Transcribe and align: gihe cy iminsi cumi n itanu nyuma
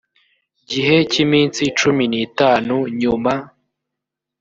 gihe 0.69 0.95
cy 1.11 1.17
iminsi 1.25 1.61
cumi 1.79 2.03
n 2.11 2.13
itanu 2.25 2.75
nyuma 2.99 3.33